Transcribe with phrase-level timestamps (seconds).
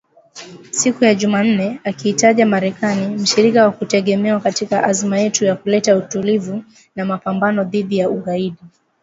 [0.71, 6.63] siku ya Jumanne akiitaja Marekani mshirika wa kutegemewa katika azma yetu ya kuleta utulivu
[6.95, 8.63] na mapambano dhidi ya ugaidi